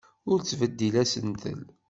[0.31, 1.61] Ur ttbeddil asentel.